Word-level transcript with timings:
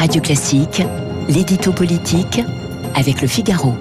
Radio 0.00 0.22
Classique, 0.22 0.82
l'édito 1.28 1.72
politique 1.72 2.40
avec 2.94 3.20
le 3.20 3.28
Figaro. 3.28 3.74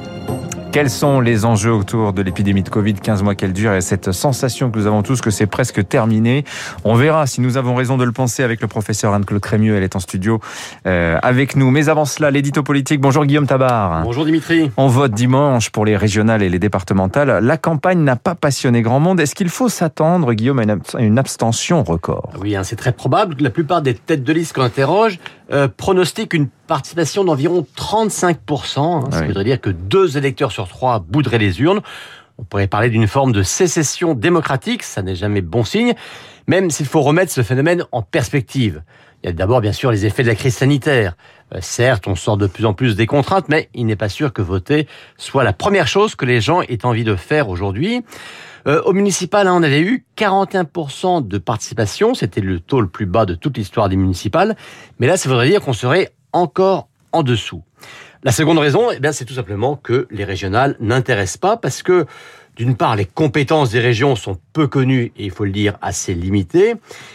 Quels 0.73 0.89
sont 0.89 1.21
les 1.21 1.45
enjeux 1.45 1.71
autour 1.71 2.11
de 2.11 2.21
l'épidémie 2.21 2.61
de 2.61 2.67
Covid? 2.67 2.95
15 2.95 3.23
mois 3.23 3.35
qu'elle 3.35 3.53
dure 3.53 3.73
et 3.73 3.79
cette 3.79 4.11
sensation 4.11 4.69
que 4.69 4.77
nous 4.77 4.85
avons 4.85 5.01
tous 5.01 5.21
que 5.21 5.31
c'est 5.31 5.47
presque 5.47 5.87
terminé 5.87 6.43
On 6.83 6.95
verra 6.95 7.25
si 7.25 7.39
nous 7.39 7.55
avons 7.55 7.73
raison 7.73 7.97
de 7.97 8.03
le 8.03 8.11
penser 8.11 8.43
avec 8.43 8.61
le 8.61 8.67
professeur 8.67 9.13
Anne-Claude 9.13 9.41
Crémieux. 9.41 9.77
Elle 9.77 9.83
est 9.83 9.95
en 9.95 9.99
studio 9.99 10.41
euh, 10.85 11.17
avec 11.23 11.55
nous. 11.55 11.71
Mais 11.71 11.87
avant 11.87 12.05
cela, 12.05 12.31
l'édito 12.31 12.63
politique. 12.63 12.99
Bonjour 12.99 13.25
Guillaume 13.25 13.47
Tabar. 13.47 14.03
Bonjour 14.03 14.25
Dimitri. 14.25 14.69
On 14.75 14.87
vote 14.87 15.13
dimanche 15.13 15.69
pour 15.69 15.85
les 15.85 15.95
régionales 15.95 16.43
et 16.43 16.49
les 16.49 16.59
départementales. 16.59 17.43
La 17.43 17.57
campagne 17.57 18.03
n'a 18.03 18.17
pas 18.17 18.35
passionné 18.35 18.81
grand 18.81 18.99
monde. 18.99 19.21
Est-ce 19.21 19.35
qu'il 19.35 19.49
faut 19.49 19.69
s'attendre, 19.69 20.33
Guillaume, 20.33 20.59
à 20.59 20.99
une 20.99 21.17
abstention 21.17 21.81
record? 21.81 22.33
Oui, 22.41 22.57
hein, 22.57 22.63
c'est 22.63 22.75
très 22.75 22.91
probable. 22.91 23.37
La 23.39 23.51
plupart 23.51 23.81
des 23.81 23.93
têtes 23.93 24.25
de 24.25 24.33
liste 24.33 24.53
qu'on 24.53 24.63
interroge 24.63 25.17
euh, 25.51 25.67
pronostiquent 25.67 26.33
une 26.33 26.47
participation 26.67 27.23
d'environ 27.23 27.65
35%. 27.77 28.79
Hein. 28.79 29.09
Ça 29.11 29.25
voudrait 29.25 29.43
dire 29.43 29.59
que 29.59 29.69
deux 29.69 30.17
électeurs 30.17 30.51
sur 30.51 30.67
trois 30.67 30.99
boudraient 30.99 31.39
les 31.39 31.59
urnes. 31.61 31.81
On 32.39 32.45
pourrait 32.45 32.67
parler 32.67 32.89
d'une 32.89 33.07
forme 33.07 33.33
de 33.33 33.43
sécession 33.43 34.13
démocratique, 34.13 34.83
ça 34.83 35.01
n'est 35.01 35.15
jamais 35.15 35.41
bon 35.41 35.65
signe, 35.65 35.93
même 36.47 36.71
s'il 36.71 36.85
faut 36.85 37.01
remettre 37.01 37.33
ce 37.33 37.43
phénomène 37.43 37.83
en 37.91 38.01
perspective. 38.01 38.81
Il 39.21 39.27
y 39.27 39.29
a 39.29 39.33
d'abord 39.33 39.59
bien 39.59 39.73
sûr 39.73 39.91
les 39.91 40.05
effets 40.05 40.23
de 40.23 40.29
la 40.29 40.35
crise 40.35 40.55
sanitaire. 40.55 41.17
Euh, 41.53 41.57
certes, 41.59 42.07
on 42.07 42.15
sort 42.15 42.37
de 42.37 42.47
plus 42.47 42.65
en 42.65 42.73
plus 42.73 42.95
des 42.95 43.07
contraintes, 43.07 43.49
mais 43.49 43.67
il 43.73 43.85
n'est 43.87 43.97
pas 43.97 44.07
sûr 44.07 44.31
que 44.31 44.41
voter 44.41 44.87
soit 45.17 45.43
la 45.43 45.51
première 45.51 45.87
chose 45.87 46.15
que 46.15 46.23
les 46.25 46.39
gens 46.39 46.61
aient 46.61 46.85
envie 46.85 47.03
de 47.03 47.17
faire 47.17 47.49
aujourd'hui. 47.49 48.05
Euh, 48.67 48.81
au 48.83 48.93
municipal, 48.93 49.45
hein, 49.45 49.55
on 49.57 49.63
avait 49.63 49.81
eu 49.81 50.05
41% 50.15 51.27
de 51.27 51.37
participation, 51.39 52.13
c'était 52.13 52.39
le 52.39 52.61
taux 52.61 52.79
le 52.79 52.87
plus 52.87 53.05
bas 53.05 53.25
de 53.25 53.35
toute 53.35 53.57
l'histoire 53.57 53.89
des 53.89 53.97
municipales, 53.97 54.55
mais 54.99 55.07
là, 55.07 55.17
ça 55.17 55.27
voudrait 55.27 55.49
dire 55.49 55.59
qu'on 55.59 55.73
serait 55.73 56.13
encore 56.31 56.87
en 57.11 57.21
dessous. 57.21 57.63
La 58.21 58.33
seconde 58.33 58.57
raison, 58.57 58.91
eh 58.91 58.99
bien, 58.99 59.13
c'est 59.13 59.23
tout 59.23 59.35
simplement 59.35 59.77
que 59.77 60.05
les 60.11 60.25
régionales 60.25 60.75
n'intéressent 60.81 61.37
pas 61.37 61.55
parce 61.55 61.83
que 61.83 62.05
d'une 62.57 62.75
part, 62.75 62.97
les 62.97 63.05
compétences 63.05 63.69
des 63.69 63.79
régions 63.79 64.17
sont 64.17 64.37
peu 64.51 64.67
connues 64.67 65.13
et 65.15 65.23
il 65.23 65.31
faut 65.31 65.45
le 65.45 65.51
dire 65.51 65.77
assez 65.81 66.13
limitées, 66.13 66.73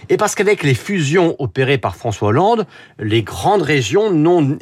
et 0.09 0.17
parce 0.17 0.35
qu'avec 0.35 0.63
les 0.63 0.73
fusions 0.73 1.37
opérées 1.39 1.77
par 1.77 1.97
François 1.97 2.29
Hollande, 2.29 2.67
les 2.99 3.23
grandes 3.23 3.61
régions 3.61 4.11
n'ont 4.11 4.57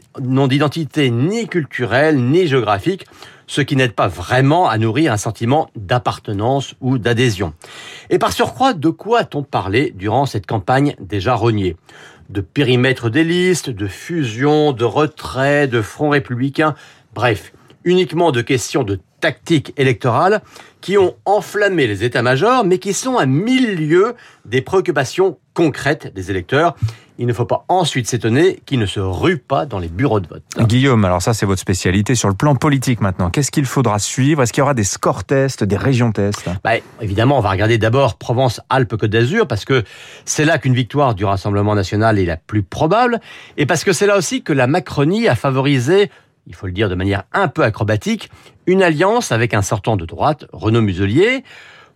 d'identité 0.49 1.11
ni 1.11 1.47
culturelle 1.47 2.19
ni 2.19 2.49
géographique, 2.49 3.07
ce 3.47 3.61
qui 3.61 3.77
n'aide 3.77 3.93
pas 3.93 4.09
vraiment 4.09 4.69
à 4.69 4.77
nourrir 4.77 5.13
un 5.13 5.19
sentiment 5.19 5.69
d'appartenance 5.77 6.75
ou 6.81 6.99
d'adhésion. 6.99 7.53
Et 8.11 8.19
par 8.19 8.33
surcroît, 8.33 8.73
de 8.73 8.89
quoi 8.89 9.21
a-t-on 9.21 9.45
parlé 9.45 9.93
durant 9.95 10.27
cette 10.27 10.47
campagne 10.47 10.97
déjà 10.99 11.35
rognée? 11.35 11.77
De 12.33 12.41
périmètre 12.41 13.11
des 13.11 13.25
listes, 13.25 13.69
de 13.69 13.87
fusion, 13.87 14.73
de 14.73 14.85
retrait, 14.85 15.67
de 15.67 15.83
front 15.83 16.09
républicain, 16.09 16.75
bref, 17.15 17.53
uniquement 17.85 18.33
de 18.33 18.41
questions 18.41 18.85
de 18.85 19.01
tactique 19.23 19.73
électorale 19.79 20.43
qui 20.83 20.99
ont 20.99 21.15
enflammé 21.25 21.87
les 21.87 22.05
états-majors, 22.05 22.65
mais 22.65 22.79
qui 22.79 22.93
sont 22.93 23.17
à 23.17 23.25
mille 23.25 23.77
lieues 23.77 24.15
des 24.45 24.61
préoccupations 24.61 25.39
concrètes 25.55 26.13
des 26.13 26.31
électeurs. 26.31 26.75
Il 27.19 27.27
ne 27.27 27.33
faut 27.33 27.45
pas 27.45 27.65
ensuite 27.69 28.09
s'étonner 28.09 28.61
qu'ils 28.67 28.81
ne 28.81 28.87
se 28.87 28.99
ruent 28.99 29.39
pas 29.39 29.65
dans 29.65 29.79
les 29.79 29.87
bureaux 29.87 30.19
de 30.19 30.27
vote. 30.27 30.43
Guillaume, 30.59 31.05
alors 31.05 31.23
ça 31.23 31.35
c'est 31.35 31.47
votre 31.47 31.61
spécialité 31.61 32.17
sur 32.17 32.29
le 32.29 32.35
plan 32.35 32.57
politique 32.57 33.01
maintenant. 33.01 33.31
Qu'est-ce 33.31 33.53
qu'il 33.53 33.67
faudra 33.67 34.01
suivre? 34.01 34.43
Est-ce 34.43 34.53
qu'il 34.53 34.63
y 34.63 34.63
aura 34.63 34.75
des 34.75 34.83
scores 34.83 35.23
tests, 35.23 35.63
des 35.63 35.77
régions 35.77 36.11
tests? 36.11 36.49
Bah, 36.65 36.73
Évidemment, 37.01 37.39
on 37.39 37.43
va 37.43 37.51
regarder 37.51 37.79
d'abord 37.79 38.17
Provence-Alpes-Côte 38.17 39.11
d'Azur 39.11 39.47
parce 39.47 39.65
que 39.65 39.85
c'est 40.25 40.45
là 40.45 40.59
qu'une 40.59 40.75
victoire 40.75 41.15
du 41.15 41.25
Rassemblement 41.25 41.77
national 41.77 42.19
est 42.19 42.25
la 42.25 42.39
plus 42.39 42.65
probable 42.65 43.21
et 43.57 43.67
parce 43.67 43.85
que 43.85 43.93
c'est 43.93 44.07
là 44.07 44.17
aussi 44.17 44.43
que 44.43 44.55
la 44.55 44.67
Macronie 44.67 45.29
a 45.29 45.37
favorisé 45.37 46.11
il 46.47 46.55
faut 46.55 46.67
le 46.67 46.73
dire 46.73 46.89
de 46.89 46.95
manière 46.95 47.25
un 47.33 47.49
peu 47.49 47.63
acrobatique, 47.63 48.31
une 48.67 48.83
alliance 48.83 49.33
avec 49.33 49.55
un 49.55 49.63
sortant 49.63 49.97
de 49.97 50.05
droite, 50.05 50.47
Renaud 50.53 50.83
Muselier. 50.83 51.45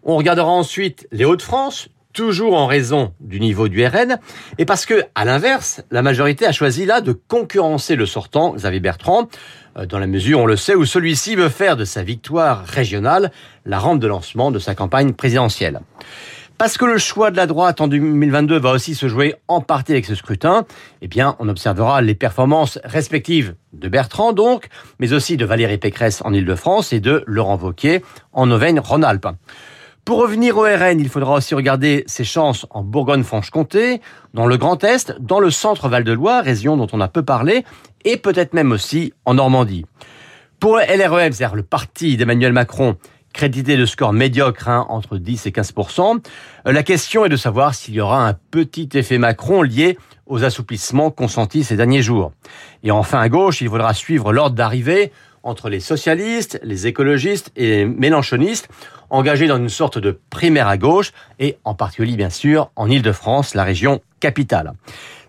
On 0.02 0.16
regardera 0.16 0.50
ensuite 0.50 1.08
les 1.10 1.24
Hauts-de-France, 1.24 1.88
toujours 2.12 2.54
en 2.54 2.66
raison 2.66 3.12
du 3.20 3.40
niveau 3.40 3.68
du 3.68 3.84
RN, 3.84 4.18
et 4.56 4.64
parce 4.64 4.86
que, 4.86 5.02
à 5.14 5.24
l'inverse, 5.24 5.82
la 5.90 6.00
majorité 6.00 6.46
a 6.46 6.52
choisi 6.52 6.86
là 6.86 7.02
de 7.02 7.12
concurrencer 7.12 7.94
le 7.94 8.06
sortant, 8.06 8.54
Xavier 8.54 8.80
Bertrand, 8.80 9.28
euh, 9.76 9.84
dans 9.84 9.98
la 9.98 10.06
mesure, 10.06 10.40
on 10.40 10.46
le 10.46 10.56
sait, 10.56 10.74
où 10.74 10.86
celui-ci 10.86 11.36
veut 11.36 11.50
faire 11.50 11.76
de 11.76 11.84
sa 11.84 12.02
victoire 12.02 12.64
régionale 12.64 13.32
la 13.66 13.78
rampe 13.78 14.00
de 14.00 14.06
lancement 14.06 14.50
de 14.50 14.58
sa 14.58 14.74
campagne 14.74 15.12
présidentielle. 15.12 15.80
Parce 16.58 16.78
que 16.78 16.86
le 16.86 16.96
choix 16.96 17.30
de 17.30 17.36
la 17.36 17.46
droite 17.46 17.82
en 17.82 17.86
2022 17.86 18.58
va 18.58 18.70
aussi 18.70 18.94
se 18.94 19.08
jouer 19.08 19.34
en 19.46 19.60
partie 19.60 19.92
avec 19.92 20.06
ce 20.06 20.14
scrutin, 20.14 20.64
eh 21.02 21.08
bien, 21.08 21.36
on 21.38 21.50
observera 21.50 22.00
les 22.00 22.14
performances 22.14 22.78
respectives 22.82 23.54
de 23.74 23.90
Bertrand, 23.90 24.32
donc, 24.32 24.68
mais 24.98 25.12
aussi 25.12 25.36
de 25.36 25.44
Valérie 25.44 25.76
Pécresse 25.76 26.22
en 26.24 26.32
Ile-de-France 26.32 26.94
et 26.94 27.00
de 27.00 27.22
Laurent 27.26 27.58
Wauquiez 27.58 28.02
en 28.32 28.50
Auvergne-Rhône-Alpes. 28.50 29.28
Pour 30.06 30.18
revenir 30.18 30.56
au 30.56 30.62
RN, 30.62 30.98
il 30.98 31.10
faudra 31.10 31.34
aussi 31.34 31.54
regarder 31.54 32.04
ses 32.06 32.24
chances 32.24 32.64
en 32.70 32.82
Bourgogne-Franche-Comté, 32.82 34.00
dans 34.32 34.46
le 34.46 34.56
Grand 34.56 34.82
Est, 34.82 35.14
dans 35.20 35.40
le 35.40 35.50
centre 35.50 35.90
Val-de-Loire, 35.90 36.42
région 36.42 36.78
dont 36.78 36.88
on 36.94 37.02
a 37.02 37.08
peu 37.08 37.22
parlé, 37.22 37.64
et 38.06 38.16
peut-être 38.16 38.54
même 38.54 38.72
aussi 38.72 39.12
en 39.26 39.34
Normandie. 39.34 39.84
Pour 40.58 40.78
LREM, 40.78 41.32
c'est-à-dire 41.32 41.54
le 41.54 41.64
parti 41.64 42.16
d'Emmanuel 42.16 42.54
Macron, 42.54 42.96
crédité 43.36 43.76
de 43.76 43.84
scores 43.84 44.14
médiocres, 44.14 44.68
hein, 44.68 44.86
entre 44.88 45.18
10 45.18 45.46
et 45.46 45.50
15% 45.50 46.20
euh, 46.66 46.72
La 46.72 46.82
question 46.82 47.26
est 47.26 47.28
de 47.28 47.36
savoir 47.36 47.74
s'il 47.74 47.94
y 47.94 48.00
aura 48.00 48.26
un 48.26 48.34
petit 48.50 48.88
effet 48.94 49.18
Macron 49.18 49.62
lié 49.62 49.98
aux 50.26 50.42
assouplissements 50.42 51.10
consentis 51.10 51.62
ces 51.62 51.76
derniers 51.76 52.02
jours. 52.02 52.32
Et 52.82 52.90
enfin, 52.90 53.20
à 53.20 53.28
gauche, 53.28 53.60
il 53.60 53.68
faudra 53.68 53.92
suivre 53.92 54.32
l'ordre 54.32 54.56
d'arrivée 54.56 55.12
entre 55.42 55.68
les 55.68 55.80
socialistes, 55.80 56.58
les 56.64 56.86
écologistes 56.86 57.52
et 57.56 57.68
les 57.68 57.84
mélanchonistes, 57.84 58.68
engagés 59.10 59.46
dans 59.46 59.58
une 59.58 59.68
sorte 59.68 59.98
de 59.98 60.18
primaire 60.30 60.66
à 60.66 60.78
gauche, 60.78 61.12
et 61.38 61.58
en 61.62 61.74
particulier, 61.74 62.16
bien 62.16 62.30
sûr, 62.30 62.70
en 62.74 62.90
Ile-de-France, 62.90 63.54
la 63.54 63.62
région 63.62 64.00
capitale. 64.18 64.72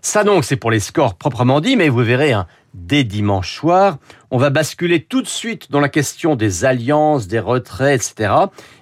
Ça 0.00 0.24
donc, 0.24 0.44
c'est 0.44 0.56
pour 0.56 0.70
les 0.70 0.80
scores 0.80 1.14
proprement 1.14 1.60
dit, 1.60 1.76
mais 1.76 1.88
vous 1.88 2.02
verrez, 2.02 2.32
hein, 2.32 2.46
dès 2.74 3.04
dimanche 3.04 3.54
soir, 3.54 3.98
on 4.30 4.38
va 4.38 4.50
basculer 4.50 5.02
tout 5.02 5.22
de 5.22 5.26
suite 5.26 5.70
dans 5.70 5.80
la 5.80 5.88
question 5.88 6.36
des 6.36 6.64
alliances, 6.64 7.28
des 7.28 7.38
retraits, 7.38 8.00
etc. 8.00 8.32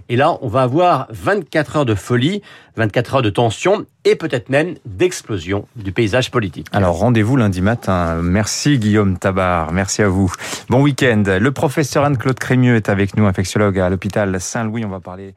Et 0.09 0.17
là, 0.17 0.39
on 0.41 0.49
va 0.49 0.63
avoir 0.63 1.09
24 1.11 1.77
heures 1.77 1.85
de 1.85 1.95
folie, 1.95 2.43
24 2.77 3.17
heures 3.17 3.23
de 3.23 3.31
tension 3.31 3.87
et 4.05 4.15
peut-être 4.15 4.49
même 4.51 4.77
d'explosion 4.85 5.67
du 5.75 5.93
paysage 5.93 6.31
politique. 6.31 6.69
Alors 6.73 6.99
rendez-vous 6.99 7.37
lundi 7.37 7.61
matin. 7.61 8.21
Merci 8.23 8.79
Guillaume 8.79 9.19
Tabar, 9.19 9.73
merci 9.73 10.03
à 10.03 10.09
vous. 10.09 10.33
Bon 10.69 10.81
week-end. 10.81 11.25
Le 11.27 11.51
professeur 11.51 12.05
Anne-Claude 12.05 12.39
Crémieux 12.39 12.77
est 12.77 12.89
avec 12.89 13.17
nous, 13.17 13.27
infectiologue 13.27 13.79
à 13.81 13.91
l'hôpital 13.91 14.41
Saint-Louis. 14.41 14.85
On 14.85 14.91
va 14.91 15.01
parler 15.01 15.35